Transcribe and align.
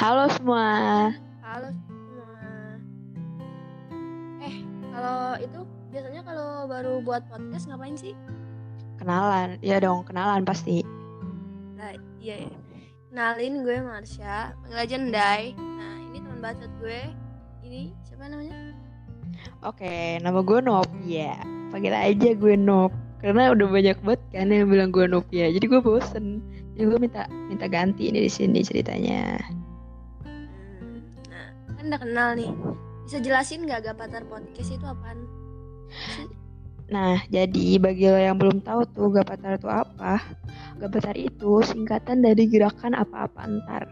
Halo 0.00 0.32
semua. 0.32 1.12
Halo 1.44 1.68
semua. 1.84 2.32
Eh, 4.40 4.64
kalau 4.96 5.36
itu 5.36 5.60
biasanya 5.92 6.24
kalau 6.24 6.64
baru 6.64 7.04
buat 7.04 7.20
podcast 7.28 7.68
ngapain 7.68 8.00
sih? 8.00 8.16
Kenalan. 8.96 9.60
Ya 9.60 9.76
dong, 9.76 10.08
kenalan 10.08 10.48
pasti. 10.48 10.80
Nah, 11.76 11.92
iya 12.16 12.48
ya. 12.48 12.56
Kenalin 13.12 13.60
gue 13.60 13.76
Marsha, 13.84 14.56
panggil 14.64 14.80
aja 14.80 14.96
Ndai. 14.96 15.52
Nah, 15.60 15.96
ini 16.08 16.24
teman 16.24 16.40
bacot 16.40 16.72
gue. 16.80 17.00
Ini 17.60 17.92
siapa 18.08 18.24
namanya? 18.32 18.72
Oke, 19.68 20.16
nama 20.24 20.40
gue 20.40 20.64
Novia. 20.64 21.36
Panggil 21.76 21.92
aja 21.92 22.32
gue 22.32 22.56
Nov. 22.56 22.88
Karena 23.20 23.52
udah 23.52 23.68
banyak 23.68 24.00
banget 24.00 24.22
kan 24.32 24.48
yang 24.48 24.72
bilang 24.72 24.96
gue 24.96 25.04
Novia. 25.04 25.52
Jadi 25.52 25.68
gue 25.68 25.84
bosen. 25.84 26.40
Jadi 26.72 26.88
gue 26.88 26.96
minta 26.96 27.28
minta 27.52 27.68
ganti 27.68 28.08
ini 28.08 28.24
di 28.24 28.32
sini 28.32 28.64
ceritanya. 28.64 29.36
Kan 31.80 31.88
udah 31.88 32.02
kenal 32.04 32.28
nih. 32.36 32.52
Bisa 33.08 33.24
jelasin 33.24 33.64
nggak 33.64 33.88
Gapatar 33.88 34.28
Podcast 34.28 34.68
itu 34.68 34.84
apaan? 34.84 35.24
Nah, 36.92 37.24
jadi 37.32 37.80
bagi 37.80 38.04
lo 38.04 38.20
yang 38.20 38.36
belum 38.36 38.60
tahu 38.60 38.84
tuh 38.92 39.08
Gapatar 39.08 39.56
itu 39.56 39.64
apa? 39.64 40.20
Gapatar 40.76 41.16
itu 41.16 41.64
singkatan 41.64 42.20
dari 42.20 42.44
gerakan 42.52 42.92
apa-apa 42.92 43.48
antar 43.48 43.88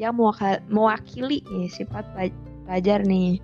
yang 0.00 0.16
mewakili 0.72 1.44
nih 1.44 1.68
sifat 1.68 2.08
pelaj- 2.16 2.40
pelajar 2.64 3.04
nih 3.04 3.36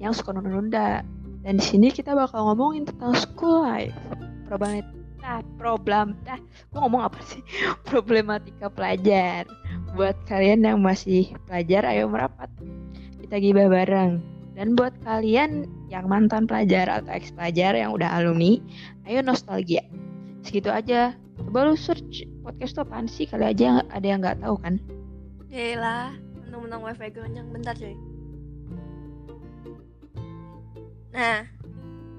yang 0.00 0.16
suka 0.16 0.32
nunda-nunda. 0.32 1.04
Dan 1.44 1.60
di 1.60 1.64
sini 1.68 1.92
kita 1.92 2.16
bakal 2.16 2.48
ngomongin 2.48 2.88
tentang 2.88 3.12
school 3.12 3.60
life, 3.60 3.92
problematika, 4.48 5.44
problem, 5.60 6.16
dah, 6.24 6.40
gue 6.72 6.80
ngomong 6.80 7.12
apa 7.12 7.20
sih? 7.28 7.44
Problematika 7.92 8.72
pelajar. 8.72 9.44
Buat 9.92 10.16
kalian 10.24 10.64
yang 10.64 10.80
masih 10.80 11.36
pelajar, 11.44 11.84
ayo 11.92 12.08
merapat. 12.08 12.48
Kita 13.24 13.40
gibah 13.40 13.72
bareng. 13.72 14.20
Dan 14.52 14.76
buat 14.76 14.92
kalian 15.00 15.64
yang 15.88 16.06
mantan 16.12 16.44
pelajar 16.44 16.86
atau 16.92 17.08
ex 17.08 17.32
pelajar 17.32 17.72
yang 17.72 17.96
udah 17.96 18.20
alumni, 18.20 18.60
ayo 19.08 19.24
nostalgia. 19.24 19.80
Segitu 20.44 20.68
aja. 20.68 21.16
Coba 21.40 21.66
lu 21.66 21.74
search 21.74 22.28
podcast 22.44 22.76
itu 22.76 22.80
apaan 22.84 23.08
sih? 23.08 23.24
Kali 23.24 23.48
aja 23.48 23.80
ada 23.90 24.04
yang 24.06 24.20
nggak 24.20 24.44
tahu 24.44 24.60
kan? 24.60 24.76
Yelah, 25.48 26.14
mentang-mentang 26.44 26.84
wifi 26.84 27.08
gue 27.10 27.24
kenyang 27.24 27.48
bentar 27.48 27.74
coy. 27.74 27.96
Nah, 31.16 31.48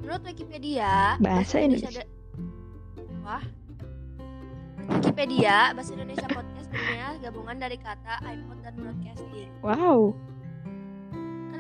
menurut 0.01 0.23
Wikipedia, 0.25 1.21
Bahasa 1.21 1.61
Indonesia. 1.61 2.01
ada- 2.01 2.09
Wah. 3.21 3.43
Wikipedia, 4.89 5.71
bahasa 5.77 5.91
Indonesia 5.93 6.27
podcast 6.27 6.69
gabungan 7.21 7.57
dari 7.57 7.77
kata 7.79 8.21
iPod 8.21 8.57
dan 8.61 8.73
broadcasting. 8.77 9.49
Wow. 9.65 10.13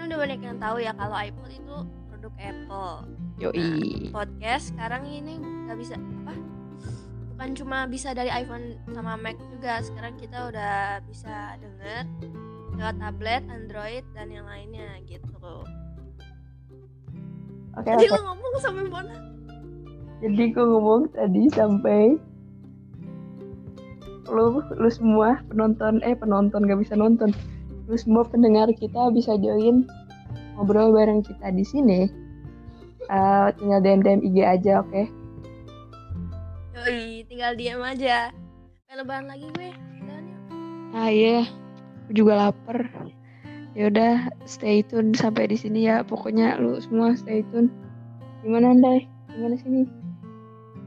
Kan 0.05 0.13
udah 0.13 0.21
banyak 0.21 0.41
yang 0.45 0.61
tahu 0.61 0.77
ya 0.85 0.93
kalau 1.01 1.17
iPod 1.17 1.49
itu 1.49 1.77
produk 2.13 2.33
Apple. 2.37 2.93
Yoi. 3.41 4.13
Podcast 4.13 4.69
sekarang 4.69 5.01
ini 5.09 5.41
nggak 5.41 5.81
bisa 5.81 5.97
apa? 5.97 6.37
Bukan 7.33 7.49
cuma 7.57 7.89
bisa 7.89 8.13
dari 8.13 8.29
iPhone 8.29 8.77
sama 8.93 9.17
Mac 9.17 9.33
juga. 9.49 9.81
Sekarang 9.81 10.13
kita 10.21 10.53
udah 10.53 11.01
bisa 11.09 11.57
denger 11.57 12.05
lewat 12.77 13.01
tablet, 13.01 13.41
Android 13.49 14.05
dan 14.13 14.29
yang 14.29 14.45
lainnya 14.45 15.01
gitu. 15.09 15.65
Oke, 17.73 17.89
Tadi 17.89 18.05
oke. 18.05 18.13
lu 18.13 18.21
ngomong 18.29 18.53
sampai 18.61 18.85
mana? 18.85 19.17
Jadi 20.21 20.43
gue 20.53 20.65
ngomong 20.69 21.01
tadi 21.17 21.49
sampai 21.49 22.13
lu 24.29 24.61
lu 24.61 24.89
semua 24.93 25.41
penonton 25.49 25.97
eh 26.05 26.13
penonton 26.13 26.61
gak 26.69 26.77
bisa 26.77 26.93
nonton. 26.93 27.33
Lu 27.89 27.97
semua 27.97 28.21
pendengar 28.21 28.69
kita 28.69 29.09
bisa 29.09 29.33
join 29.41 29.89
ngobrol 30.55 30.95
bareng 30.95 31.21
kita 31.21 31.51
di 31.51 31.63
sini. 31.67 32.07
Eh, 33.05 33.47
tinggal 33.61 33.79
DM 33.85 34.01
DM 34.01 34.21
IG 34.25 34.37
aja, 34.41 34.81
oke? 34.81 35.03
Yoi, 36.73 37.21
tinggal 37.29 37.53
diam 37.53 37.83
aja. 37.85 38.33
Lebaran 38.95 39.27
lagi 39.27 39.51
gue. 39.59 39.69
Ah 40.95 41.11
iya, 41.11 41.43
aku 42.07 42.11
juga 42.15 42.39
lapar. 42.39 42.87
Ya 43.75 43.91
udah, 43.91 44.31
stay 44.47 44.79
tune 44.87 45.11
sampai 45.11 45.51
di 45.51 45.59
sini 45.59 45.83
ya. 45.91 46.07
Pokoknya 46.07 46.55
lu 46.55 46.79
semua 46.79 47.11
stay 47.19 47.43
tune. 47.51 47.67
Gimana 48.39 48.71
Andai? 48.71 49.03
Gimana 49.35 49.59
sini? 49.59 49.83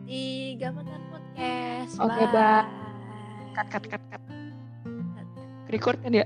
Di 0.08 0.56
Gapatar 0.56 0.96
Podcast. 1.12 2.00
Oke, 2.00 2.24
Bye. 2.24 2.32
bye. 2.32 2.64
Cut 3.52 3.68
cut 3.68 3.84
cut 3.92 4.02
cut. 4.08 4.22
Record 5.68 6.00
kan 6.00 6.16
ya? 6.16 6.24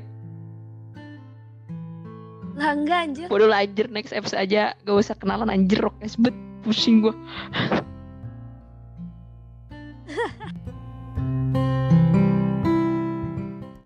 Enggak, 2.63 2.79
enggak 2.79 2.99
anjir. 3.03 3.27
Waduh 3.27 3.51
lah 3.51 3.67
anjir 3.67 3.91
next 3.91 4.15
episode 4.15 4.39
aja 4.39 4.79
gak 4.87 4.95
usah 4.95 5.19
kenalan 5.19 5.51
anjir 5.51 5.83
rock 5.83 5.99
bet 5.99 6.31
pusing 6.63 7.03
gue. 7.03 7.11